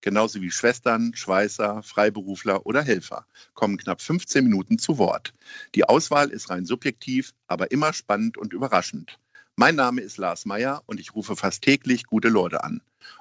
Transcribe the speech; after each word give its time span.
genauso 0.00 0.40
wie 0.40 0.50
Schwestern, 0.50 1.14
Schweißer, 1.14 1.82
Freiberufler 1.82 2.66
oder 2.66 2.82
Helfer, 2.82 3.26
kommen 3.54 3.76
knapp 3.76 4.00
15 4.00 4.44
Minuten 4.44 4.78
zu 4.78 4.98
Wort. 4.98 5.32
Die 5.74 5.84
Auswahl 5.84 6.30
ist 6.30 6.50
rein 6.50 6.64
subjektiv, 6.64 7.32
aber 7.46 7.70
immer 7.70 7.92
spannend 7.92 8.38
und 8.38 8.52
überraschend. 8.52 9.18
Mein 9.56 9.74
Name 9.74 10.00
ist 10.02 10.18
Lars 10.18 10.46
Meyer 10.46 10.82
und 10.86 11.00
ich 11.00 11.14
rufe 11.14 11.34
fast 11.34 11.62
täglich 11.62 12.04
gute 12.04 12.28
Leute 12.28 12.62
an. 12.62 12.80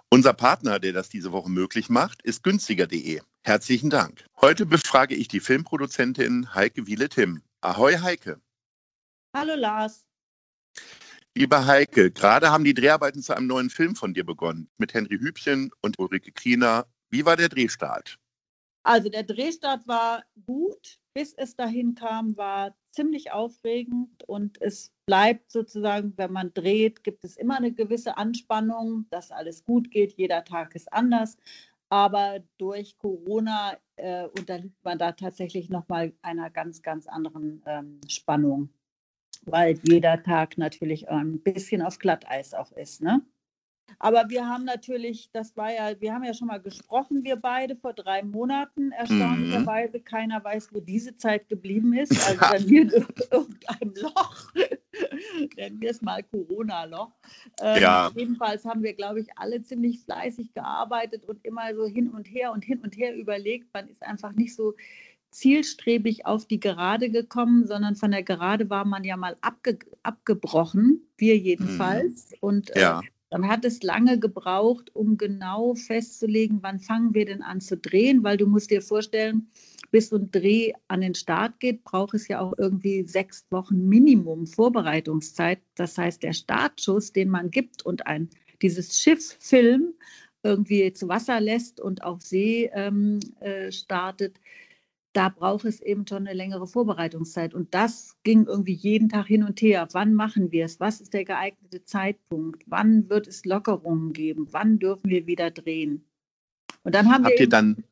Unser 0.09 0.34
Partner, 0.34 0.80
der 0.80 0.94
das 0.94 1.09
diese 1.09 1.31
Woche 1.31 1.50
möglich 1.50 1.90
macht, 1.90 2.22
ist 2.22 2.44
günstiger.de. 2.44 3.22
Herzlichen 3.41 3.89
Dank. 3.89 4.25
Heute 4.39 4.66
befrage 4.66 5.16
ich 5.16 5.28
die 5.28 5.39
Filmproduzentin 5.39 6.53
Heike 6.53 6.86
Wiele-Tim. 6.86 7.41
Ahoi 7.62 7.98
Heike. 7.98 8.39
Hallo 9.34 9.55
Lars. 9.55 10.05
Liebe 11.38 11.68
Heike, 11.68 12.09
gerade 12.09 12.50
haben 12.50 12.64
die 12.64 12.73
Dreharbeiten 12.73 13.22
zu 13.22 13.38
einem 13.38 13.45
neuen 13.45 13.70
Film 13.70 13.95
von 13.95 14.12
dir 14.12 14.26
begonnen, 14.26 14.72
mit 14.80 14.95
Henry 14.95 15.20
Hübchen 15.20 15.70
und 15.84 16.00
Ulrike 16.00 16.32
Kriener. 16.32 16.88
Wie 17.12 17.28
war 17.28 17.38
der 17.38 17.48
Drehstart? 17.48 18.18
Also 18.82 19.09
der 19.09 19.22
Drehstart 19.22 19.88
war 19.88 20.23
gut, 20.48 20.98
bis 21.14 21.36
es 21.36 21.55
dahin 21.55 21.94
kam, 21.94 22.36
war 22.38 22.76
ziemlich 22.90 23.34
aufregend 23.34 24.23
und 24.23 24.59
es 24.64 24.92
bleibt 25.06 25.52
sozusagen, 25.52 26.11
wenn 26.17 26.31
man 26.31 26.56
dreht, 26.56 27.03
gibt 27.03 27.23
es 27.23 27.38
immer 27.38 27.58
eine 27.58 27.72
gewisse 27.72 28.17
Anspannung, 28.17 29.06
dass 29.11 29.30
alles 29.30 29.64
gut 29.64 29.92
geht, 29.92 30.14
jeder 30.17 30.44
Tag 30.44 30.73
ist 30.73 30.92
anders. 30.92 31.38
Aber 31.89 32.39
durch 32.58 32.98
Corona 32.98 33.78
äh, 33.98 34.26
unterliegt 34.26 34.83
man 34.83 34.98
da 34.98 35.11
tatsächlich 35.11 35.70
nochmal 35.70 36.14
einer 36.23 36.50
ganz, 36.50 36.81
ganz 36.81 37.06
anderen 37.06 37.61
ähm, 37.67 38.02
Spannung 38.08 38.70
weil 39.48 39.80
jeder 39.84 40.22
Tag 40.23 40.58
natürlich 40.58 41.09
ein 41.09 41.40
bisschen 41.40 41.81
auf 41.81 42.00
Glatteis 42.00 42.53
auch 42.53 42.72
ist. 42.73 43.02
Ne? 43.02 43.22
Aber 44.00 44.30
wir 44.30 44.48
haben 44.48 44.66
natürlich, 44.66 45.31
das 45.31 45.56
war 45.58 45.73
ja, 45.73 46.00
wir 46.00 46.14
haben 46.14 46.23
ja 46.23 46.34
schon 46.34 46.48
mal 46.48 46.59
gesprochen, 46.59 47.23
wir 47.23 47.36
beide 47.36 47.76
vor 47.76 47.94
drei 47.94 48.22
Monaten. 48.22 48.92
Erstaunlicherweise, 48.92 49.98
mhm. 49.98 50.04
keiner 50.04 50.44
weiß, 50.44 50.70
wo 50.73 50.80
diese 50.80 51.16
Zeit 51.17 51.48
geblieben 51.50 51.94
ist. 51.94 52.12
Also 52.28 52.70
wenn 52.70 52.70
wir 52.70 52.81
in 52.81 52.89
irgendeinem 53.31 53.94
Loch, 53.95 54.54
nennen 55.58 55.82
wir 55.82 55.89
es 55.89 56.02
mal 56.02 56.22
Corona-Loch. 56.23 57.11
Ähm, 57.61 57.82
ja. 57.82 58.11
Jedenfalls 58.16 58.66
haben 58.66 58.84
wir, 58.84 58.94
glaube 58.94 59.22
ich, 59.22 59.28
alle 59.36 59.61
ziemlich 59.61 60.00
fleißig 60.02 60.54
gearbeitet 60.54 61.26
und 61.26 61.44
immer 61.44 61.73
so 61.73 61.86
hin 61.88 62.09
und 62.09 62.26
her 62.26 62.52
und 62.52 62.64
hin 62.64 62.80
und 62.82 62.95
her 62.98 63.16
überlegt. 63.16 63.73
Man 63.73 63.88
ist 63.88 64.04
einfach 64.04 64.34
nicht 64.34 64.56
so 64.56 64.76
zielstrebig 65.38 66.25
auf 66.25 66.47
die 66.47 66.59
Gerade 66.59 67.11
gekommen, 67.11 67.67
sondern 67.67 67.95
von 67.95 68.09
der 68.09 68.23
Gerade 68.23 68.71
war 68.71 68.85
man 68.85 69.03
ja 69.03 69.17
mal 69.17 69.38
abge 69.41 69.77
abgebrochen, 70.02 71.02
wir 71.16 71.38
jedenfalls. 71.38 72.31
Mhm. 72.31 72.38
Und 72.39 72.75
äh, 72.75 72.81
ja. 72.81 73.02
dann 73.30 73.47
hat 73.47 73.63
es 73.63 73.83
lange 73.83 74.19
gebraucht, 74.19 74.95
um 74.95 75.15
genau 75.15 75.75
festzulegen, 75.75 76.59
wann 76.63 76.80
fangen 76.80 77.13
wir 77.13 77.25
denn 77.25 77.43
an 77.43 77.61
zu 77.61 77.77
drehen, 77.77 78.23
weil 78.23 78.38
du 78.38 78.47
musst 78.47 78.71
dir 78.71 78.81
vorstellen, 78.81 79.47
bis 79.91 80.09
so 80.09 80.15
ein 80.15 80.31
Dreh 80.31 80.73
an 80.88 81.02
den 81.02 81.13
Start 81.13 81.59
geht, 81.59 81.83
braucht 81.83 82.15
es 82.15 82.27
ja 82.27 82.39
auch 82.39 82.53
irgendwie 82.58 83.08
sechs 83.08 83.45
Wochen 83.52 83.88
Minimum 83.88 84.47
Vorbereitungszeit. 84.47 85.59
Das 85.75 85.99
heißt, 85.99 86.23
der 86.23 86.33
Startschuss, 86.33 87.13
den 87.13 87.30
man 87.30 87.52
gibt 87.52 87.85
und 87.85 88.08
ein, 88.08 88.27
dieses 88.64 88.99
Schiff-Film 88.99 89.93
irgendwie 90.42 90.92
zu 90.93 91.08
Wasser 91.08 91.39
lässt 91.39 91.80
und 91.80 92.03
auf 92.03 92.21
See 92.21 92.71
ähm, 92.73 93.20
äh, 93.39 93.71
startet, 93.71 94.39
da 95.14 95.30
braucht 95.30 95.66
es 95.66 95.82
eben 95.82 96.06
schon 96.08 96.28
eine 96.28 96.34
längere 96.34 96.68
Vorbereitungszeit. 96.68 97.54
Und 97.54 97.73
das 97.73 98.16
ging 98.23 98.45
irgendwie 98.45 98.73
jeden 98.73 99.10
Tag 99.10 99.28
hin 99.28 99.44
und 99.44 99.62
her. 99.62 99.88
Wann 99.92 100.14
machen 100.14 100.52
wir 100.52 100.66
es? 100.66 100.80
Was 100.80 101.02
ist 101.02 101.14
der 101.14 101.26
geeignete 101.26 101.84
Zeitpunkt? 101.84 102.64
Wann 102.68 103.10
wird 103.10 103.28
es 103.28 103.45
Lockerungen 103.45 104.14
geben? 104.14 104.48
Wann 104.52 104.80
dürfen 104.80 105.10
wir 105.10 105.26
wieder 105.26 105.50
drehen? 105.50 106.06
Und 106.84 106.94
dann 106.94 107.12
haben 107.12 107.26
habt 107.26 107.34
wir. 107.34 107.42
Ihr 107.42 107.50
dann, 107.50 107.84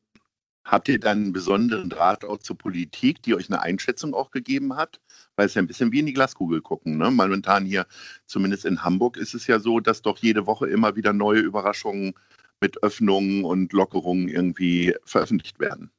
habt 0.64 0.88
ihr 0.88 1.00
dann 1.00 1.24
einen 1.24 1.32
besonderen 1.32 1.90
Draht 1.90 2.24
auch 2.24 2.38
zur 2.38 2.56
Politik, 2.56 3.22
die 3.22 3.34
euch 3.34 3.50
eine 3.50 3.60
Einschätzung 3.60 4.14
auch 4.14 4.30
gegeben 4.30 4.76
hat? 4.76 5.00
Weil 5.34 5.46
es 5.46 5.54
ja 5.54 5.62
ein 5.62 5.66
bisschen 5.66 5.90
wie 5.92 6.00
in 6.00 6.06
die 6.06 6.14
Glaskugel 6.14 6.60
gucken. 6.60 6.96
Ne? 6.96 7.10
Momentan 7.10 7.64
hier, 7.64 7.86
zumindest 8.26 8.64
in 8.64 8.84
Hamburg, 8.84 9.16
ist 9.16 9.34
es 9.34 9.46
ja 9.46 9.58
so, 9.58 9.80
dass 9.80 10.02
doch 10.02 10.18
jede 10.18 10.46
Woche 10.46 10.68
immer 10.68 10.94
wieder 10.96 11.12
neue 11.12 11.40
Überraschungen 11.40 12.14
mit 12.60 12.82
Öffnungen 12.82 13.44
und 13.44 13.72
Lockerungen 13.72 14.28
irgendwie 14.28 14.94
veröffentlicht 15.04 15.58
werden. 15.58 15.90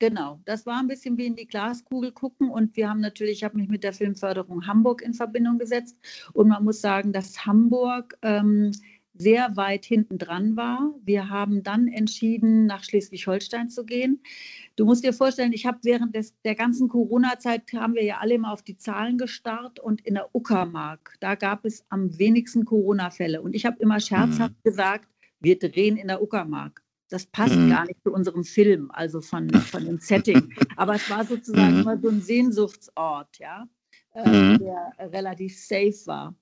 Genau, 0.00 0.40
das 0.44 0.66
war 0.66 0.80
ein 0.80 0.88
bisschen 0.88 1.16
wie 1.18 1.26
in 1.26 1.36
die 1.36 1.46
Glaskugel 1.46 2.12
gucken 2.12 2.50
und 2.50 2.76
wir 2.76 2.90
haben 2.90 3.00
natürlich, 3.00 3.38
ich 3.38 3.44
habe 3.44 3.56
mich 3.56 3.68
mit 3.68 3.84
der 3.84 3.92
Filmförderung 3.92 4.66
Hamburg 4.66 5.02
in 5.02 5.14
Verbindung 5.14 5.58
gesetzt 5.58 5.96
und 6.32 6.48
man 6.48 6.64
muss 6.64 6.80
sagen, 6.80 7.12
dass 7.12 7.46
Hamburg 7.46 8.18
ähm, 8.22 8.72
sehr 9.14 9.56
weit 9.56 9.84
hinten 9.84 10.18
dran 10.18 10.56
war. 10.56 10.92
Wir 11.04 11.30
haben 11.30 11.62
dann 11.62 11.86
entschieden, 11.86 12.66
nach 12.66 12.82
Schleswig-Holstein 12.82 13.70
zu 13.70 13.84
gehen. 13.84 14.20
Du 14.76 14.84
musst 14.84 15.04
dir 15.04 15.12
vorstellen, 15.12 15.52
ich 15.52 15.66
habe 15.66 15.78
während 15.84 16.14
des, 16.16 16.34
der 16.42 16.56
ganzen 16.56 16.88
Corona-Zeit 16.88 17.72
haben 17.74 17.94
wir 17.94 18.02
ja 18.02 18.18
alle 18.18 18.34
immer 18.34 18.52
auf 18.52 18.62
die 18.62 18.76
Zahlen 18.76 19.16
gestarrt 19.16 19.78
und 19.78 20.00
in 20.00 20.14
der 20.14 20.34
Uckermark, 20.34 21.16
da 21.20 21.36
gab 21.36 21.64
es 21.64 21.84
am 21.90 22.18
wenigsten 22.18 22.64
Corona-Fälle. 22.64 23.40
Und 23.40 23.54
ich 23.54 23.64
habe 23.64 23.76
immer 23.78 24.00
scherzhaft 24.00 24.54
mhm. 24.64 24.68
gesagt, 24.68 25.08
wir 25.40 25.58
drehen 25.58 25.96
in 25.96 26.08
der 26.08 26.20
Uckermark. 26.20 26.83
Das 27.10 27.26
passt 27.26 27.56
mhm. 27.56 27.70
gar 27.70 27.84
nicht 27.86 28.02
zu 28.02 28.12
unserem 28.12 28.44
Film, 28.44 28.90
also 28.92 29.20
von, 29.20 29.50
von 29.50 29.84
dem 29.84 29.98
Setting. 29.98 30.52
Aber 30.76 30.94
es 30.94 31.08
war 31.10 31.24
sozusagen 31.24 31.74
mhm. 31.74 31.80
immer 31.82 31.98
so 31.98 32.08
ein 32.08 32.20
Sehnsuchtsort, 32.20 33.38
ja, 33.38 33.66
äh, 34.14 34.28
mhm. 34.28 34.58
der 34.58 35.12
relativ 35.12 35.58
safe 35.58 36.06
war. 36.06 36.34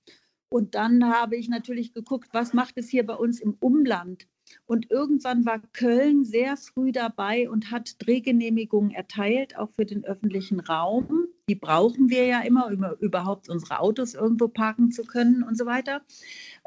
Und 0.49 0.75
dann 0.75 1.05
habe 1.05 1.37
ich 1.37 1.49
natürlich 1.49 1.95
geguckt, 1.95 2.29
was 2.33 2.53
macht 2.53 2.77
es 2.77 2.89
hier 2.89 3.07
bei 3.07 3.15
uns 3.15 3.41
im 3.41 3.57
Umland? 3.59 4.29
Und 4.67 4.91
irgendwann 4.91 5.47
war 5.47 5.61
Köln 5.73 6.25
sehr 6.25 6.57
früh 6.57 6.93
dabei 6.93 7.49
und 7.49 7.71
hat 7.71 7.97
Drehgenehmigungen 7.99 8.91
erteilt, 8.91 9.57
auch 9.57 9.71
für 9.71 9.87
den 9.87 10.05
öffentlichen 10.05 10.61
Raum. 10.61 11.27
Die 11.49 11.55
brauchen 11.55 12.11
wir 12.11 12.27
ja 12.27 12.41
immer, 12.41 12.67
um 12.67 12.85
überhaupt 13.01 13.49
unsere 13.49 13.81
Autos 13.81 14.15
irgendwo 14.15 14.49
parken 14.49 14.91
zu 14.91 15.05
können 15.05 15.43
und 15.43 15.57
so 15.57 15.65
weiter. 15.65 16.03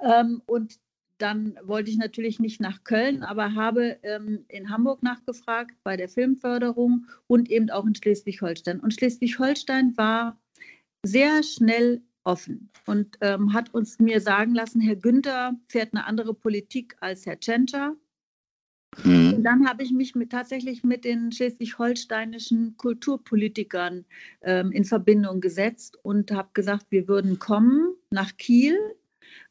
Ähm, 0.02 0.42
und 0.48 0.80
dann 1.18 1.58
wollte 1.64 1.90
ich 1.90 1.98
natürlich 1.98 2.40
nicht 2.40 2.60
nach 2.60 2.84
Köln, 2.84 3.24
aber 3.24 3.56
habe 3.56 3.98
ähm, 4.04 4.46
in 4.48 4.70
Hamburg 4.70 5.02
nachgefragt 5.02 5.76
bei 5.84 5.96
der 5.96 6.10
Filmförderung 6.10 7.08
und 7.28 7.50
eben 7.50 7.70
auch 7.70 7.86
in 7.86 7.96
Schleswig-Holstein. 7.96 8.80
Und 8.80 8.94
Schleswig-Holstein 8.94 9.96
war 9.98 10.40
sehr 11.06 11.44
schnell 11.44 12.02
offen 12.24 12.72
und 12.86 13.18
ähm, 13.22 13.54
hat 13.54 13.74
uns 13.74 14.00
mir 14.00 14.20
sagen 14.20 14.56
lassen, 14.56 14.82
Herr 14.82 14.96
Günther 14.96 15.56
fährt 15.68 15.94
eine 15.94 16.06
andere 16.06 16.34
Politik 16.34 16.98
als 17.00 17.26
Herr 17.26 17.40
Tschentscher. 17.40 17.96
Mhm. 19.04 19.36
Und 19.36 19.44
dann 19.44 19.68
habe 19.68 19.84
ich 19.84 19.92
mich 19.92 20.16
mit, 20.16 20.32
tatsächlich 20.32 20.84
mit 20.84 21.06
den 21.06 21.32
schleswig-holsteinischen 21.32 22.78
Kulturpolitikern 22.78 24.06
ähm, 24.42 24.72
in 24.72 24.86
Verbindung 24.86 25.42
gesetzt 25.42 25.98
und 26.02 26.32
habe 26.32 26.50
gesagt, 26.54 26.88
wir 26.90 27.08
würden 27.08 27.40
kommen 27.40 27.94
nach 28.10 28.36
Kiel 28.38 28.78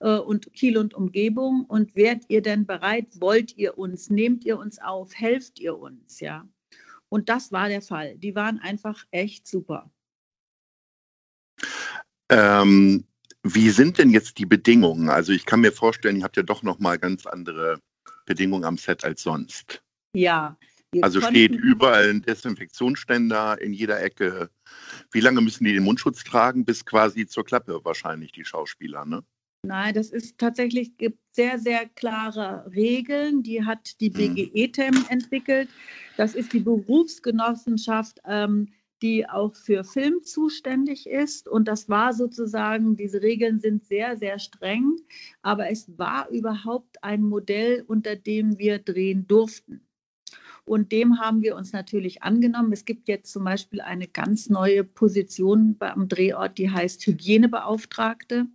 und 0.08 0.52
Kiel 0.52 0.78
und 0.78 0.94
Umgebung. 0.94 1.64
Und 1.64 1.94
wärt 1.96 2.24
ihr 2.28 2.42
denn 2.42 2.66
bereit? 2.66 3.06
Wollt 3.20 3.56
ihr 3.56 3.78
uns? 3.78 4.10
Nehmt 4.10 4.44
ihr 4.44 4.58
uns 4.58 4.78
auf? 4.80 5.14
Helft 5.14 5.58
ihr 5.58 5.78
uns? 5.78 6.20
Ja. 6.20 6.48
Und 7.08 7.28
das 7.28 7.52
war 7.52 7.68
der 7.68 7.82
Fall. 7.82 8.16
Die 8.18 8.34
waren 8.34 8.58
einfach 8.58 9.04
echt 9.10 9.46
super. 9.46 9.90
Ähm, 12.28 13.04
wie 13.42 13.70
sind 13.70 13.98
denn 13.98 14.10
jetzt 14.10 14.38
die 14.38 14.46
Bedingungen? 14.46 15.08
Also 15.10 15.32
ich 15.32 15.46
kann 15.46 15.60
mir 15.60 15.72
vorstellen, 15.72 16.16
ihr 16.16 16.24
habt 16.24 16.36
ja 16.36 16.42
doch 16.42 16.62
noch 16.62 16.78
mal 16.78 16.98
ganz 16.98 17.26
andere 17.26 17.78
Bedingungen 18.26 18.64
am 18.64 18.78
Set 18.78 19.04
als 19.04 19.22
sonst. 19.22 19.82
Ja. 20.14 20.56
Also 21.02 21.20
steht 21.20 21.52
überall 21.52 22.08
ein 22.08 22.22
Desinfektionsständer 22.22 23.60
in 23.60 23.72
jeder 23.72 24.00
Ecke. 24.00 24.48
Wie 25.10 25.20
lange 25.20 25.40
müssen 25.40 25.64
die 25.64 25.72
den 25.72 25.82
Mundschutz 25.82 26.24
tragen? 26.24 26.64
Bis 26.64 26.84
quasi 26.84 27.26
zur 27.26 27.44
Klappe 27.44 27.84
wahrscheinlich 27.84 28.32
die 28.32 28.44
Schauspieler, 28.44 29.04
ne? 29.04 29.24
Nein, 29.64 29.94
das 29.94 30.10
ist 30.10 30.38
tatsächlich, 30.38 30.96
gibt 30.98 31.18
sehr, 31.32 31.58
sehr 31.58 31.86
klare 31.88 32.70
Regeln. 32.74 33.42
Die 33.42 33.64
hat 33.64 34.00
die 34.00 34.10
mhm. 34.10 34.34
BGE-TEM 34.34 35.06
entwickelt. 35.08 35.68
Das 36.16 36.34
ist 36.34 36.52
die 36.52 36.60
Berufsgenossenschaft, 36.60 38.20
ähm, 38.26 38.68
die 39.02 39.28
auch 39.28 39.54
für 39.56 39.84
Film 39.84 40.22
zuständig 40.22 41.06
ist. 41.08 41.48
Und 41.48 41.66
das 41.66 41.88
war 41.88 42.12
sozusagen, 42.12 42.96
diese 42.96 43.22
Regeln 43.22 43.58
sind 43.58 43.84
sehr, 43.84 44.16
sehr 44.16 44.38
streng. 44.38 44.96
Aber 45.42 45.70
es 45.70 45.98
war 45.98 46.28
überhaupt 46.30 47.02
ein 47.02 47.22
Modell, 47.22 47.84
unter 47.86 48.16
dem 48.16 48.58
wir 48.58 48.78
drehen 48.78 49.26
durften. 49.26 49.86
Und 50.66 50.92
dem 50.92 51.20
haben 51.20 51.42
wir 51.42 51.56
uns 51.56 51.72
natürlich 51.72 52.22
angenommen. 52.22 52.72
Es 52.72 52.84
gibt 52.84 53.08
jetzt 53.08 53.30
zum 53.32 53.44
Beispiel 53.44 53.80
eine 53.80 54.08
ganz 54.08 54.48
neue 54.48 54.82
Position 54.84 55.76
am 55.80 56.08
Drehort, 56.08 56.56
die 56.56 56.70
heißt 56.70 57.06
Hygienebeauftragte. 57.06 58.46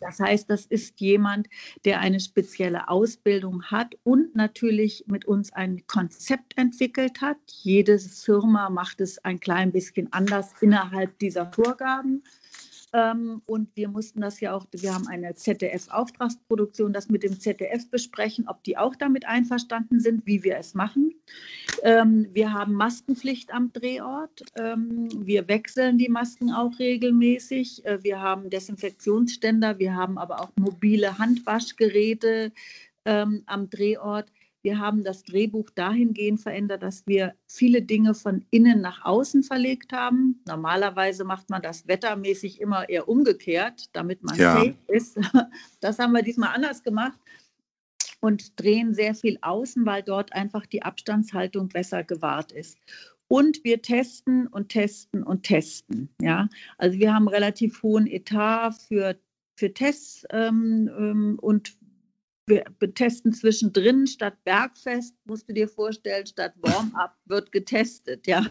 Das 0.00 0.20
heißt, 0.20 0.50
das 0.50 0.66
ist 0.66 1.00
jemand, 1.00 1.48
der 1.84 2.00
eine 2.00 2.20
spezielle 2.20 2.88
Ausbildung 2.88 3.64
hat 3.64 3.94
und 4.02 4.34
natürlich 4.34 5.04
mit 5.06 5.24
uns 5.24 5.52
ein 5.52 5.86
Konzept 5.86 6.56
entwickelt 6.56 7.20
hat. 7.20 7.38
Jede 7.46 7.98
Firma 7.98 8.70
macht 8.70 9.00
es 9.00 9.18
ein 9.24 9.40
klein 9.40 9.72
bisschen 9.72 10.12
anders 10.12 10.52
innerhalb 10.60 11.18
dieser 11.18 11.50
Vorgaben. 11.52 12.22
Ähm, 12.92 13.42
und 13.46 13.68
wir 13.76 13.88
mussten 13.88 14.20
das 14.20 14.40
ja 14.40 14.52
auch, 14.52 14.66
wir 14.72 14.94
haben 14.94 15.06
eine 15.06 15.34
ZDF-Auftragsproduktion, 15.34 16.92
das 16.92 17.08
mit 17.08 17.22
dem 17.22 17.38
ZDF 17.38 17.88
besprechen, 17.88 18.48
ob 18.48 18.64
die 18.64 18.76
auch 18.76 18.96
damit 18.96 19.26
einverstanden 19.26 20.00
sind, 20.00 20.26
wie 20.26 20.42
wir 20.42 20.56
es 20.56 20.74
machen. 20.74 21.14
Ähm, 21.82 22.28
wir 22.32 22.52
haben 22.52 22.74
Maskenpflicht 22.74 23.52
am 23.54 23.72
Drehort. 23.72 24.42
Ähm, 24.58 25.08
wir 25.26 25.46
wechseln 25.46 25.98
die 25.98 26.08
Masken 26.08 26.50
auch 26.50 26.78
regelmäßig. 26.78 27.84
Äh, 27.84 28.02
wir 28.02 28.20
haben 28.20 28.50
Desinfektionsständer, 28.50 29.78
wir 29.78 29.94
haben 29.94 30.18
aber 30.18 30.40
auch 30.40 30.50
mobile 30.56 31.18
Handwaschgeräte 31.18 32.52
am 33.02 33.70
Drehort. 33.70 34.30
Wir 34.62 34.78
haben 34.78 35.04
das 35.04 35.22
Drehbuch 35.22 35.70
dahingehend 35.70 36.40
verändert, 36.40 36.82
dass 36.82 37.06
wir 37.06 37.34
viele 37.46 37.82
Dinge 37.82 38.14
von 38.14 38.44
innen 38.50 38.80
nach 38.80 39.04
außen 39.04 39.42
verlegt 39.42 39.92
haben. 39.92 40.42
Normalerweise 40.46 41.24
macht 41.24 41.48
man 41.48 41.62
das 41.62 41.88
wettermäßig 41.88 42.60
immer 42.60 42.88
eher 42.88 43.08
umgekehrt, 43.08 43.88
damit 43.94 44.22
man 44.22 44.36
ja. 44.36 44.56
safe 44.56 44.76
ist. 44.88 45.18
Das 45.80 45.98
haben 45.98 46.12
wir 46.12 46.22
diesmal 46.22 46.54
anders 46.54 46.82
gemacht 46.82 47.18
und 48.20 48.60
drehen 48.60 48.94
sehr 48.94 49.14
viel 49.14 49.38
außen, 49.40 49.86
weil 49.86 50.02
dort 50.02 50.32
einfach 50.34 50.66
die 50.66 50.82
Abstandshaltung 50.82 51.68
besser 51.68 52.04
gewahrt 52.04 52.52
ist. 52.52 52.78
Und 53.28 53.64
wir 53.64 53.80
testen 53.80 54.46
und 54.46 54.70
testen 54.70 55.22
und 55.22 55.44
testen. 55.44 56.10
Ja? 56.20 56.48
Also 56.78 56.98
wir 56.98 57.14
haben 57.14 57.28
relativ 57.28 57.82
hohen 57.82 58.06
Etat 58.06 58.72
für, 58.72 59.16
für 59.56 59.72
Tests 59.72 60.26
ähm, 60.30 60.90
ähm 60.98 61.38
und 61.40 61.79
wir 62.46 62.64
testen 62.94 63.32
zwischendrin 63.32 64.06
statt 64.06 64.36
Bergfest, 64.44 65.14
musst 65.24 65.48
du 65.48 65.52
dir 65.52 65.68
vorstellen, 65.68 66.26
statt 66.26 66.54
Warm-up 66.56 67.16
wird 67.26 67.52
getestet, 67.52 68.26
ja. 68.26 68.44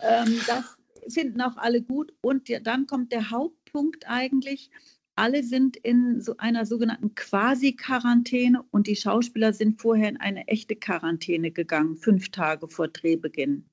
ähm, 0.00 0.40
das 0.46 0.76
finden 1.08 1.40
auch 1.40 1.56
alle 1.56 1.82
gut. 1.82 2.12
Und 2.20 2.48
dann 2.66 2.86
kommt 2.86 3.12
der 3.12 3.30
Hauptpunkt 3.30 4.08
eigentlich. 4.08 4.70
Alle 5.14 5.42
sind 5.42 5.78
in 5.78 6.20
so 6.20 6.36
einer 6.36 6.66
sogenannten 6.66 7.14
Quasi-Quarantäne 7.14 8.62
und 8.70 8.86
die 8.86 8.96
Schauspieler 8.96 9.54
sind 9.54 9.80
vorher 9.80 10.10
in 10.10 10.18
eine 10.18 10.46
echte 10.46 10.76
Quarantäne 10.76 11.50
gegangen, 11.50 11.96
fünf 11.96 12.30
Tage 12.30 12.68
vor 12.68 12.88
Drehbeginn. 12.88 13.66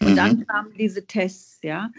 Und 0.00 0.12
mhm. 0.12 0.16
dann 0.16 0.46
kamen 0.46 0.74
diese 0.76 1.06
Tests, 1.06 1.60
ja, 1.62 1.92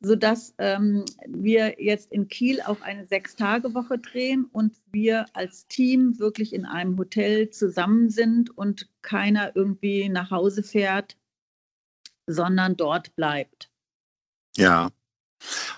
sodass 0.00 0.54
ähm, 0.56 1.04
wir 1.26 1.82
jetzt 1.82 2.10
in 2.10 2.28
Kiel 2.28 2.62
auch 2.62 2.80
eine 2.80 3.06
Sechs-Tage-Woche 3.06 3.98
drehen 3.98 4.46
und 4.52 4.74
wir 4.90 5.26
als 5.34 5.66
Team 5.66 6.18
wirklich 6.18 6.54
in 6.54 6.64
einem 6.64 6.98
Hotel 6.98 7.50
zusammen 7.50 8.08
sind 8.08 8.56
und 8.56 8.88
keiner 9.02 9.54
irgendwie 9.54 10.08
nach 10.08 10.30
Hause 10.30 10.62
fährt, 10.62 11.16
sondern 12.26 12.76
dort 12.76 13.14
bleibt. 13.16 13.70
Ja. 14.56 14.90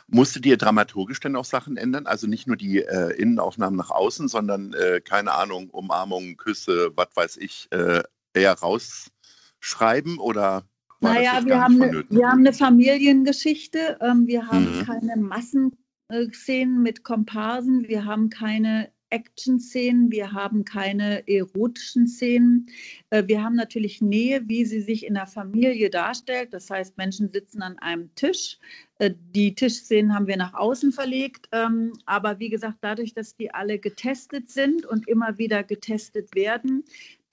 Musstet 0.06 0.44
ihr 0.46 0.58
dramaturgisch 0.58 1.20
denn 1.20 1.36
auch 1.36 1.46
Sachen 1.46 1.76
ändern? 1.76 2.06
Also 2.06 2.26
nicht 2.26 2.46
nur 2.46 2.56
die 2.56 2.80
äh, 2.80 3.16
Innenaufnahmen 3.16 3.76
nach 3.78 3.90
außen, 3.90 4.28
sondern, 4.28 4.74
äh, 4.74 5.00
keine 5.00 5.32
Ahnung, 5.32 5.70
Umarmungen, 5.70 6.36
Küsse, 6.36 6.92
was 6.94 7.08
weiß 7.14 7.36
ich, 7.38 7.68
äh, 7.72 8.02
eher 8.34 8.52
rausschreiben 8.52 10.18
oder 10.18 10.68
naja, 11.04 11.44
wir 11.44 11.60
haben, 11.60 11.82
eine, 11.82 12.04
wir 12.08 12.28
haben 12.28 12.40
eine 12.40 12.52
Familiengeschichte. 12.52 13.98
Ähm, 14.00 14.26
wir 14.26 14.46
haben 14.48 14.78
mhm. 14.78 14.84
keine 14.84 15.16
Massenszenen 15.16 16.82
mit 16.82 17.04
Komparsen. 17.04 17.88
Wir 17.88 18.04
haben 18.04 18.30
keine 18.30 18.90
Action-Szenen, 19.14 20.10
wir 20.10 20.32
haben 20.32 20.64
keine 20.64 21.26
erotischen 21.28 22.08
Szenen. 22.08 22.66
Äh, 23.10 23.22
wir 23.26 23.44
haben 23.44 23.54
natürlich 23.54 24.02
Nähe, 24.02 24.42
wie 24.48 24.64
sie 24.64 24.80
sich 24.80 25.06
in 25.06 25.14
der 25.14 25.28
Familie 25.28 25.88
darstellt. 25.88 26.52
Das 26.52 26.68
heißt, 26.68 26.98
Menschen 26.98 27.30
sitzen 27.30 27.62
an 27.62 27.78
einem 27.78 28.12
Tisch. 28.16 28.58
Äh, 28.98 29.12
die 29.34 29.54
Tischszenen 29.54 30.12
haben 30.12 30.26
wir 30.26 30.36
nach 30.36 30.54
außen 30.54 30.90
verlegt. 30.90 31.48
Ähm, 31.52 31.92
aber 32.06 32.40
wie 32.40 32.48
gesagt, 32.48 32.78
dadurch, 32.80 33.14
dass 33.14 33.36
die 33.36 33.54
alle 33.54 33.78
getestet 33.78 34.50
sind 34.50 34.84
und 34.84 35.06
immer 35.06 35.38
wieder 35.38 35.62
getestet 35.62 36.34
werden, 36.34 36.84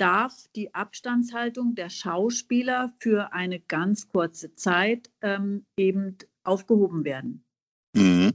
darf 0.01 0.47
die 0.55 0.73
Abstandshaltung 0.73 1.75
der 1.75 1.91
Schauspieler 1.91 2.91
für 2.97 3.33
eine 3.33 3.59
ganz 3.59 4.09
kurze 4.09 4.55
Zeit 4.55 5.11
ähm, 5.21 5.63
eben 5.77 6.17
aufgehoben 6.43 7.05
werden. 7.05 7.45
Mhm. 7.93 8.31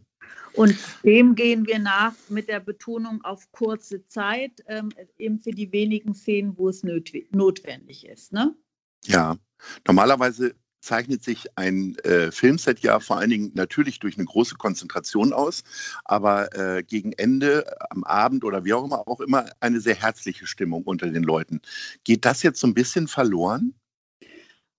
Und 0.52 0.76
dem 1.02 1.34
gehen 1.34 1.66
wir 1.66 1.80
nach 1.80 2.14
mit 2.28 2.48
der 2.48 2.60
Betonung 2.60 3.22
auf 3.24 3.50
kurze 3.50 4.06
Zeit, 4.06 4.62
ähm, 4.68 4.90
eben 5.18 5.40
für 5.40 5.50
die 5.50 5.72
wenigen 5.72 6.14
Szenen, 6.14 6.56
wo 6.56 6.68
es 6.68 6.84
notwendig 6.84 8.06
ist. 8.06 8.32
Ne? 8.32 8.54
Ja, 9.04 9.36
normalerweise 9.86 10.54
zeichnet 10.86 11.22
sich 11.22 11.46
ein 11.56 11.96
äh, 11.98 12.30
Filmset 12.32 12.80
ja 12.80 13.00
vor 13.00 13.18
allen 13.18 13.30
Dingen 13.30 13.50
natürlich 13.54 13.98
durch 13.98 14.16
eine 14.16 14.24
große 14.24 14.54
Konzentration 14.54 15.32
aus, 15.32 15.64
aber 16.04 16.54
äh, 16.56 16.82
gegen 16.82 17.12
Ende 17.12 17.66
am 17.90 18.04
Abend 18.04 18.44
oder 18.44 18.64
wie 18.64 18.72
auch 18.72 18.84
immer 18.84 19.06
auch 19.06 19.20
immer 19.20 19.46
eine 19.60 19.80
sehr 19.80 19.96
herzliche 19.96 20.46
Stimmung 20.46 20.84
unter 20.84 21.08
den 21.08 21.22
Leuten. 21.22 21.60
Geht 22.04 22.24
das 22.24 22.42
jetzt 22.42 22.60
so 22.60 22.66
ein 22.66 22.74
bisschen 22.74 23.08
verloren? 23.08 23.74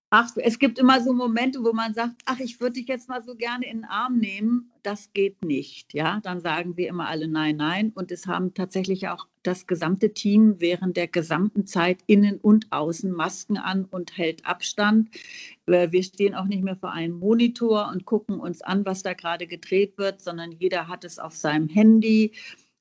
Ach, 0.09 0.29
es 0.37 0.57
gibt 0.57 0.79
immer 0.79 1.01
so 1.01 1.11
Momente, 1.11 1.61
wo 1.61 1.73
man 1.73 1.93
sagt, 1.93 2.21
ach, 2.23 2.39
ich 2.39 2.61
würde 2.61 2.73
dich 2.73 2.87
jetzt 2.87 3.09
mal 3.09 3.21
so 3.21 3.35
gerne 3.35 3.65
in 3.65 3.79
den 3.79 3.85
Arm 3.85 4.19
nehmen. 4.19 4.71
Das 4.81 5.11
geht 5.11 5.43
nicht. 5.43 5.93
Ja, 5.93 6.21
dann 6.23 6.39
sagen 6.39 6.77
wir 6.77 6.87
immer 6.87 7.09
alle 7.09 7.27
nein, 7.27 7.57
nein. 7.57 7.91
Und 7.93 8.09
es 8.13 8.25
haben 8.25 8.53
tatsächlich 8.53 9.09
auch 9.09 9.27
das 9.47 9.65
gesamte 9.65 10.13
Team 10.13 10.55
während 10.59 10.97
der 10.97 11.07
gesamten 11.07 11.65
Zeit 11.65 11.99
innen 12.05 12.37
und 12.37 12.71
außen 12.71 13.11
Masken 13.11 13.57
an 13.57 13.85
und 13.85 14.17
hält 14.17 14.45
Abstand. 14.45 15.09
Äh, 15.65 15.91
wir 15.91 16.03
stehen 16.03 16.35
auch 16.35 16.45
nicht 16.45 16.63
mehr 16.63 16.75
vor 16.75 16.91
einem 16.91 17.17
Monitor 17.17 17.89
und 17.91 18.05
gucken 18.05 18.39
uns 18.39 18.61
an, 18.61 18.85
was 18.85 19.03
da 19.03 19.13
gerade 19.13 19.47
gedreht 19.47 19.97
wird, 19.97 20.21
sondern 20.21 20.51
jeder 20.51 20.87
hat 20.87 21.05
es 21.05 21.17
auf 21.17 21.35
seinem 21.35 21.69
Handy. 21.69 22.33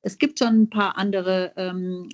Es 0.03 0.19
gibt 0.19 0.39
schon 0.39 0.63
ein 0.63 0.71
paar 0.71 0.99
andere 0.99 1.53
ähm, 1.57 2.09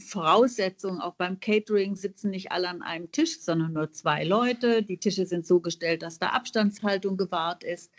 Voraussetzungen. 0.00 1.00
Auch 1.00 1.14
beim 1.14 1.40
Catering 1.40 1.96
sitzen 1.96 2.30
nicht 2.30 2.52
alle 2.52 2.68
an 2.68 2.82
einem 2.82 3.10
Tisch, 3.10 3.40
sondern 3.40 3.72
nur 3.72 3.92
zwei 3.92 4.24
Leute. 4.24 4.82
Die 4.82 4.98
Tische 4.98 5.26
sind 5.26 5.46
so 5.46 5.60
gestellt, 5.60 6.02
dass 6.02 6.18
da 6.18 6.28
Abstandshaltung 6.28 7.16
gewahrt 7.16 7.64
ist. 7.64 7.90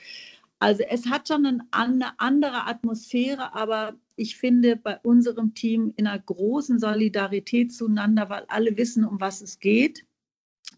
Also 0.60 0.84
es 0.84 1.08
hat 1.08 1.28
schon 1.28 1.46
eine 1.72 2.20
andere 2.20 2.68
Atmosphäre, 2.68 3.56
aber 3.56 3.96
ich 4.22 4.38
finde 4.38 4.76
bei 4.76 5.00
unserem 5.00 5.56
Team 5.56 5.94
in 5.98 6.06
einer 6.06 6.20
großen 6.20 6.78
Solidarität 6.78 7.74
zueinander, 7.74 8.30
weil 8.30 8.46
alle 8.50 8.78
wissen, 8.78 9.04
um 9.04 9.20
was 9.20 9.42
es 9.42 9.60
geht, 9.60 10.06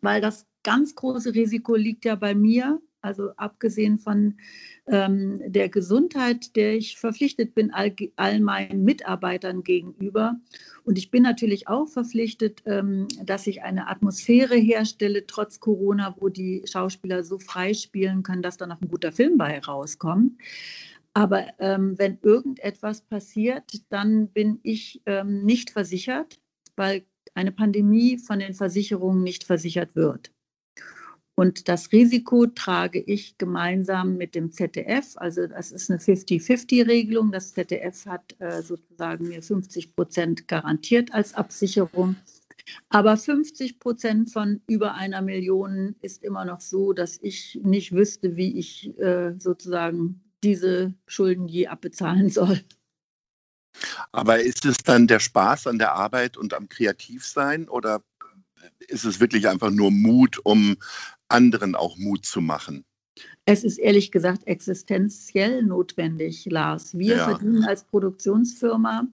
weil 0.02 0.22
das 0.22 0.48
ganz 0.64 0.96
große 0.96 1.34
Risiko 1.36 1.76
liegt 1.76 2.06
ja 2.06 2.16
bei 2.16 2.36
mir, 2.36 2.82
also 3.02 3.32
abgesehen 3.36 4.00
von 4.00 4.38
ähm, 4.88 5.42
der 5.46 5.68
Gesundheit, 5.68 6.56
der 6.56 6.78
ich 6.78 6.98
verpflichtet 6.98 7.54
bin, 7.54 7.72
all, 7.72 7.94
all, 8.16 8.40
meinen 8.40 8.86
Mitarbeitern 8.86 9.64
gegenüber. 9.64 10.40
Und 10.86 10.98
ich 10.98 11.12
bin 11.12 11.24
natürlich 11.24 11.68
auch 11.68 11.90
verpflichtet, 11.90 12.64
ähm, 12.66 13.10
dass 13.26 13.46
ich 13.46 13.62
eine 13.62 13.90
Atmosphäre 13.90 14.56
herstelle, 14.56 15.28
trotz 15.28 15.60
Corona, 15.60 16.16
wo 16.18 16.30
die 16.30 16.64
Schauspieler 16.66 17.26
so 17.26 17.40
frei 17.40 17.74
spielen 17.74 18.24
können, 18.24 18.42
dass 18.42 18.56
da 18.56 18.68
noch 18.68 18.82
ein 18.82 18.88
guter 18.88 19.12
Film 19.12 19.38
bei 19.38 19.60
rauskommt. 19.60 20.38
Aber 21.14 21.48
ähm, 21.60 21.98
wenn 22.00 22.18
irgendetwas 22.22 23.02
passiert, 23.02 23.64
dann 23.90 24.30
bin 24.30 24.60
ich 24.64 25.02
ähm, 25.06 25.44
nicht 25.44 25.70
versichert, 25.70 26.40
weil 26.76 27.06
eine 27.36 27.52
Pandemie 27.52 28.18
von 28.18 28.40
den 28.40 28.54
Versicherungen 28.54 29.24
nicht 29.24 29.44
versichert 29.44 29.96
wird. 29.96 30.32
Und 31.36 31.68
das 31.68 31.92
Risiko 31.92 32.46
trage 32.46 33.00
ich 33.00 33.38
gemeinsam 33.40 34.18
mit 34.18 34.36
dem 34.36 34.52
ZDF. 34.52 35.14
Also 35.16 35.48
das 35.48 35.72
ist 35.72 35.90
eine 35.90 36.00
50-50-Regelung. 36.00 37.32
Das 37.32 37.54
ZDF 37.54 38.06
hat 38.06 38.36
äh, 38.40 38.62
sozusagen 38.62 39.28
mir 39.28 39.42
50 39.42 39.96
Prozent 39.96 40.48
garantiert 40.48 41.12
als 41.12 41.34
Absicherung. 41.34 42.16
Aber 42.90 43.18
50 43.18 43.80
Prozent 43.80 44.32
von 44.32 44.62
über 44.68 44.94
einer 44.94 45.22
Million 45.22 45.96
ist 46.02 46.24
immer 46.24 46.46
noch 46.46 46.62
so, 46.62 46.94
dass 46.94 47.20
ich 47.22 47.60
nicht 47.64 47.92
wüsste, 47.94 48.36
wie 48.36 48.58
ich 48.60 48.98
äh, 49.00 49.34
sozusagen 49.40 50.23
diese 50.44 50.94
Schulden 51.08 51.48
je 51.48 51.68
abbezahlen 51.68 52.30
soll. 52.30 52.62
Aber 54.12 54.40
ist 54.40 54.66
es 54.66 54.78
dann 54.78 55.08
der 55.08 55.20
Spaß 55.20 55.68
an 55.68 55.80
der 55.80 55.94
Arbeit 55.94 56.38
und 56.38 56.54
am 56.54 56.70
Kreativsein 56.70 57.68
oder 57.68 58.04
ist 58.88 59.06
es 59.06 59.20
wirklich 59.20 59.48
einfach 59.48 59.72
nur 59.72 59.92
Mut, 59.92 60.40
um 60.44 60.78
anderen 61.28 61.76
auch 61.76 61.98
Mut 61.98 62.26
zu 62.26 62.42
machen? 62.42 62.86
Es 63.46 63.64
ist 63.64 63.78
ehrlich 63.78 64.12
gesagt 64.12 64.48
existenziell 64.48 65.64
notwendig, 65.64 66.46
Lars. 66.46 66.98
Wir 66.98 67.18
ja. 67.18 67.30
verdienen 67.30 67.64
als 67.64 67.84
Produktionsfirma 67.84 69.08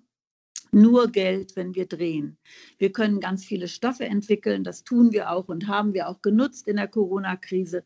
nur 0.72 1.08
Geld, 1.08 1.56
wenn 1.56 1.74
wir 1.74 1.86
drehen. 1.86 2.38
Wir 2.78 2.92
können 2.92 3.20
ganz 3.20 3.44
viele 3.44 3.68
Stoffe 3.68 4.04
entwickeln, 4.04 4.62
das 4.62 4.84
tun 4.84 5.12
wir 5.12 5.30
auch 5.30 5.48
und 5.48 5.66
haben 5.66 5.94
wir 5.94 6.08
auch 6.08 6.22
genutzt 6.22 6.68
in 6.68 6.76
der 6.76 6.88
Corona-Krise. 6.88 7.84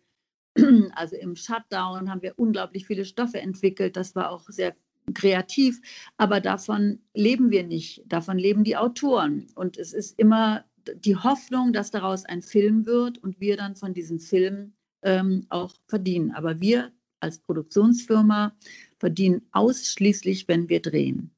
Also 0.94 1.16
im 1.16 1.36
Shutdown 1.36 2.10
haben 2.10 2.22
wir 2.22 2.38
unglaublich 2.38 2.86
viele 2.86 3.04
Stoffe 3.04 3.40
entwickelt. 3.40 3.96
Das 3.96 4.14
war 4.14 4.30
auch 4.30 4.48
sehr 4.48 4.76
kreativ, 5.12 5.80
aber 6.16 6.40
davon 6.40 7.00
leben 7.12 7.50
wir 7.50 7.64
nicht. 7.64 8.04
Davon 8.06 8.38
leben 8.38 8.64
die 8.64 8.76
Autoren. 8.76 9.48
Und 9.54 9.76
es 9.76 9.92
ist 9.92 10.18
immer 10.18 10.64
die 10.94 11.16
Hoffnung, 11.16 11.72
dass 11.72 11.90
daraus 11.90 12.24
ein 12.24 12.42
Film 12.42 12.86
wird 12.86 13.18
und 13.18 13.40
wir 13.40 13.56
dann 13.56 13.76
von 13.76 13.94
diesem 13.94 14.18
Film 14.18 14.74
ähm, 15.02 15.46
auch 15.48 15.74
verdienen. 15.88 16.32
Aber 16.32 16.60
wir 16.60 16.92
als 17.20 17.38
Produktionsfirma 17.38 18.54
verdienen 18.98 19.42
ausschließlich, 19.52 20.48
wenn 20.48 20.68
wir 20.68 20.80
drehen. 20.80 21.34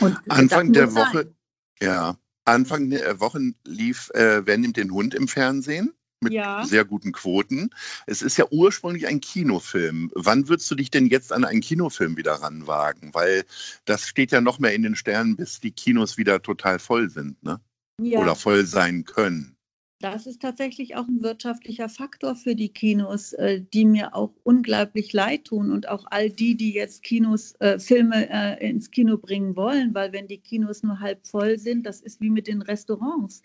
Und 0.00 0.18
Anfang 0.28 0.72
der 0.72 0.94
Woche, 0.94 1.24
sein. 1.24 1.34
ja, 1.80 2.16
Anfang 2.44 2.90
der 2.90 3.20
Woche 3.20 3.52
lief 3.64 4.10
äh, 4.14 4.44
Wer 4.44 4.58
nimmt 4.58 4.76
den 4.76 4.90
Hund 4.90 5.14
im 5.14 5.28
Fernsehen? 5.28 5.92
Mit 6.20 6.32
ja. 6.32 6.64
sehr 6.64 6.84
guten 6.84 7.12
Quoten. 7.12 7.70
Es 8.06 8.22
ist 8.22 8.36
ja 8.36 8.44
ursprünglich 8.50 9.06
ein 9.06 9.20
Kinofilm. 9.20 10.10
Wann 10.14 10.48
würdest 10.48 10.70
du 10.70 10.74
dich 10.74 10.90
denn 10.90 11.06
jetzt 11.06 11.32
an 11.32 11.44
einen 11.44 11.60
Kinofilm 11.60 12.16
wieder 12.16 12.34
ranwagen? 12.34 13.14
Weil 13.14 13.44
das 13.86 14.06
steht 14.06 14.32
ja 14.32 14.40
noch 14.40 14.58
mehr 14.58 14.74
in 14.74 14.82
den 14.82 14.96
Sternen, 14.96 15.36
bis 15.36 15.60
die 15.60 15.72
Kinos 15.72 16.18
wieder 16.18 16.42
total 16.42 16.78
voll 16.78 17.10
sind, 17.10 17.42
ne? 17.42 17.60
Ja. 18.00 18.20
Oder 18.20 18.34
voll 18.34 18.64
sein 18.64 19.04
können. 19.04 19.56
Das 20.00 20.26
ist 20.26 20.40
tatsächlich 20.40 20.96
auch 20.96 21.06
ein 21.06 21.22
wirtschaftlicher 21.22 21.90
Faktor 21.90 22.34
für 22.34 22.54
die 22.54 22.70
Kinos, 22.70 23.34
äh, 23.34 23.60
die 23.60 23.84
mir 23.84 24.14
auch 24.14 24.32
unglaublich 24.44 25.12
leid 25.12 25.44
tun 25.44 25.70
und 25.70 25.90
auch 25.90 26.06
all 26.10 26.30
die, 26.30 26.56
die 26.56 26.72
jetzt 26.72 27.02
Kinos, 27.02 27.54
äh, 27.60 27.78
Filme 27.78 28.30
äh, 28.30 28.66
ins 28.66 28.90
Kino 28.90 29.18
bringen 29.18 29.56
wollen, 29.56 29.94
weil 29.94 30.12
wenn 30.14 30.26
die 30.26 30.38
Kinos 30.38 30.82
nur 30.82 31.00
halb 31.00 31.26
voll 31.26 31.58
sind, 31.58 31.84
das 31.84 32.00
ist 32.00 32.18
wie 32.22 32.30
mit 32.30 32.46
den 32.46 32.62
Restaurants. 32.62 33.42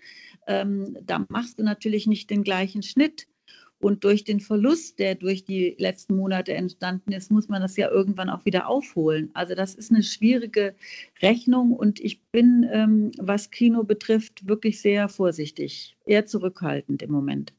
Ähm, 0.48 0.98
da 1.04 1.26
machst 1.28 1.60
du 1.60 1.64
natürlich 1.64 2.08
nicht 2.08 2.30
den 2.30 2.44
gleichen 2.44 2.84
Schnitt. 2.84 3.28
Und 3.86 4.04
durch 4.04 4.24
den 4.24 4.39
Verlust, 4.39 4.98
der 4.98 5.13
durch 5.13 5.46
die 5.46 5.75
letzten 5.77 6.15
Monate 6.15 6.56
entstanden 6.56 7.12
ist, 7.12 7.30
muss 7.30 7.50
man 7.50 7.62
das 7.62 7.77
ja 7.77 7.88
irgendwann 7.88 8.32
auch 8.32 8.44
wieder 8.44 8.68
aufholen. 8.68 9.30
Also 9.36 9.54
das 9.54 9.75
ist 9.75 9.92
eine 9.92 10.01
schwierige 10.01 10.74
Rechnung 11.22 11.72
und 11.72 12.00
ich 12.00 12.24
bin, 12.32 12.68
ähm, 12.74 13.12
was 13.20 13.51
Kino 13.51 13.84
betrifft, 13.84 14.48
wirklich 14.48 14.82
sehr 14.82 15.08
vorsichtig, 15.08 15.96
eher 16.04 16.25
zurückhaltend 16.25 17.04
im 17.04 17.12
Moment. 17.12 17.54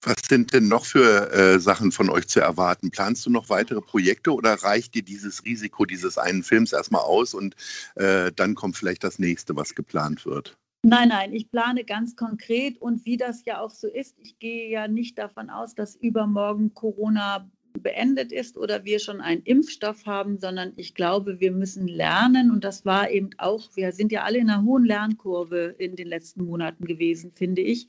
Was 0.00 0.22
sind 0.26 0.54
denn 0.54 0.68
noch 0.68 0.86
für 0.86 1.30
äh, 1.34 1.60
Sachen 1.60 1.92
von 1.92 2.08
euch 2.08 2.26
zu 2.26 2.40
erwarten? 2.40 2.90
Planst 2.90 3.26
du 3.26 3.30
noch 3.30 3.50
weitere 3.50 3.82
Projekte 3.82 4.32
oder 4.32 4.54
reicht 4.54 4.94
dir 4.94 5.02
dieses 5.02 5.44
Risiko 5.44 5.84
dieses 5.84 6.16
einen 6.16 6.42
Films 6.42 6.72
erstmal 6.72 7.02
aus 7.02 7.34
und 7.34 7.54
äh, 7.96 8.32
dann 8.34 8.54
kommt 8.54 8.78
vielleicht 8.78 9.04
das 9.04 9.18
nächste, 9.18 9.54
was 9.54 9.74
geplant 9.74 10.24
wird? 10.24 10.56
Nein, 10.88 11.08
nein, 11.08 11.32
ich 11.32 11.50
plane 11.50 11.82
ganz 11.82 12.14
konkret 12.14 12.80
und 12.80 13.04
wie 13.04 13.16
das 13.16 13.44
ja 13.44 13.58
auch 13.60 13.70
so 13.70 13.88
ist, 13.88 14.16
ich 14.20 14.38
gehe 14.38 14.70
ja 14.70 14.86
nicht 14.86 15.18
davon 15.18 15.50
aus, 15.50 15.74
dass 15.74 15.96
übermorgen 15.96 16.74
Corona 16.74 17.50
beendet 17.78 18.32
ist 18.32 18.56
oder 18.56 18.84
wir 18.84 18.98
schon 18.98 19.20
einen 19.20 19.42
Impfstoff 19.42 20.06
haben, 20.06 20.38
sondern 20.38 20.72
ich 20.76 20.94
glaube, 20.94 21.40
wir 21.40 21.52
müssen 21.52 21.88
lernen 21.88 22.50
und 22.50 22.64
das 22.64 22.84
war 22.84 23.10
eben 23.10 23.30
auch, 23.38 23.70
wir 23.74 23.92
sind 23.92 24.12
ja 24.12 24.22
alle 24.24 24.38
in 24.38 24.50
einer 24.50 24.64
hohen 24.64 24.84
Lernkurve 24.84 25.74
in 25.78 25.96
den 25.96 26.08
letzten 26.08 26.44
Monaten 26.44 26.84
gewesen, 26.84 27.32
finde 27.34 27.62
ich. 27.62 27.88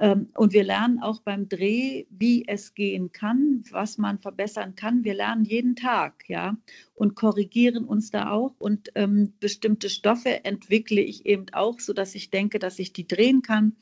Ähm, 0.00 0.28
und 0.36 0.52
wir 0.52 0.64
lernen 0.64 1.00
auch 1.00 1.20
beim 1.20 1.48
Dreh, 1.48 2.06
wie 2.10 2.46
es 2.46 2.74
gehen 2.74 3.12
kann, 3.12 3.64
was 3.70 3.98
man 3.98 4.18
verbessern 4.18 4.74
kann. 4.74 5.04
Wir 5.04 5.14
lernen 5.14 5.44
jeden 5.44 5.76
Tag, 5.76 6.24
ja, 6.28 6.56
und 6.94 7.16
korrigieren 7.16 7.84
uns 7.84 8.10
da 8.10 8.30
auch 8.30 8.54
und 8.58 8.90
ähm, 8.94 9.32
bestimmte 9.40 9.88
Stoffe 9.88 10.44
entwickle 10.44 11.00
ich 11.00 11.26
eben 11.26 11.46
auch, 11.52 11.80
sodass 11.80 12.14
ich 12.14 12.30
denke, 12.30 12.58
dass 12.58 12.78
ich 12.78 12.92
die 12.92 13.06
drehen 13.06 13.42
kann. 13.42 13.76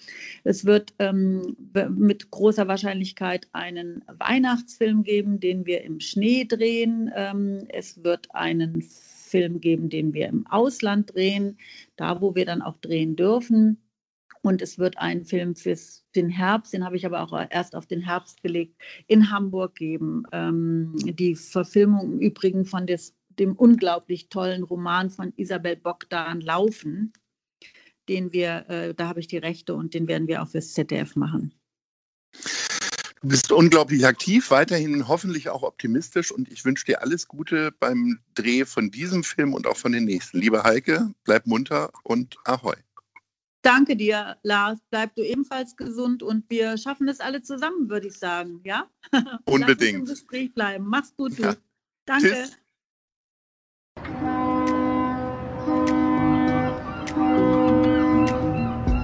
Es 0.45 0.65
wird 0.65 0.95
ähm, 0.99 1.57
mit 1.91 2.31
großer 2.31 2.69
Wahrscheinlichkeit 2.69 3.49
einen 3.53 4.03
Weihnachtsfilm 4.07 5.03
geben, 5.03 5.41
den 5.43 5.67
wir 5.67 5.83
im 5.83 6.01
Schnee 6.01 6.45
drehen. 6.45 7.11
Ähm, 7.15 7.67
es 7.69 8.03
wird 8.03 8.35
einen 8.35 8.83
Film 8.83 9.61
geben, 9.61 9.89
den 9.89 10.13
wir 10.13 10.29
im 10.29 10.47
Ausland 10.47 11.15
drehen, 11.15 11.59
da 11.97 12.21
wo 12.21 12.35
wir 12.35 12.47
dann 12.47 12.63
auch 12.63 12.79
drehen 12.79 13.17
dürfen. 13.17 13.83
Und 14.43 14.61
es 14.61 14.79
wird 14.79 14.99
einen 14.99 15.25
Film 15.25 15.55
für 15.55 15.77
den 16.17 16.29
Herbst, 16.29 16.73
den 16.73 16.85
habe 16.85 16.97
ich 16.97 17.07
aber 17.07 17.23
auch 17.23 17.33
erst 17.51 17.77
auf 17.77 17.87
den 17.87 18.01
Herbst 18.01 18.43
gelegt, 18.43 18.75
in 19.07 19.31
Hamburg 19.31 19.77
geben. 19.77 20.25
Ähm, 20.33 20.95
die 20.97 21.37
Verfilmung 21.37 22.15
im 22.15 22.19
Übrigen 22.19 22.65
von 22.65 22.87
des, 22.87 23.15
dem 23.29 23.55
unglaublich 23.55 24.29
tollen 24.29 24.65
Roman 24.65 25.11
von 25.11 25.33
Isabel 25.37 25.77
Bogdan 25.77 26.41
Laufen, 26.41 27.13
den 28.09 28.33
wir, 28.33 28.69
äh, 28.69 28.95
da 28.95 29.09
habe 29.09 29.21
ich 29.21 29.29
die 29.29 29.39
Rechte 29.39 29.75
und 29.75 29.95
den 29.95 30.09
werden 30.09 30.27
wir 30.27 30.43
auch 30.43 30.49
fürs 30.49 30.73
ZDF 30.73 31.15
machen. 31.15 31.55
Du 33.23 33.29
bist 33.29 33.53
unglaublich 33.53 34.05
aktiv, 34.05 34.51
weiterhin 34.51 35.07
hoffentlich 35.07 35.49
auch 35.49 35.63
optimistisch 35.63 36.33
und 36.33 36.51
ich 36.51 36.65
wünsche 36.65 36.87
dir 36.87 37.03
alles 37.03 37.29
Gute 37.29 37.71
beim 37.79 38.19
Dreh 38.35 38.65
von 38.65 38.91
diesem 38.91 39.23
Film 39.23 39.55
und 39.55 39.69
auch 39.69 39.77
von 39.77 39.93
den 39.93 40.07
nächsten. 40.07 40.39
Liebe 40.39 40.65
Heike, 40.65 41.09
bleib 41.23 41.47
munter 41.47 41.93
und 42.03 42.37
ahoi. 42.45 42.75
Danke 43.63 43.95
dir, 43.95 44.37
Lars. 44.43 44.81
Bleib 44.91 45.15
du 45.15 45.23
ebenfalls 45.23 45.77
gesund 45.77 46.25
und 46.25 46.51
wir 46.51 46.77
schaffen 46.77 47.07
es 47.07 47.21
alle 47.21 47.43
zusammen, 47.43 47.89
würde 47.89 48.09
ich 48.09 48.19
sagen. 48.19 48.61
Ja? 48.65 48.91
Unbedingt. 49.45 49.49
Lass 49.49 49.71
uns 49.71 49.93
im 49.93 50.05
Gespräch 50.05 50.53
bleiben. 50.53 50.85
Mach's 50.89 51.15
gut, 51.15 51.39
du. 51.39 51.43
Ja. 51.43 51.55
Danke. 52.07 52.29
Tschüss. 52.29 52.59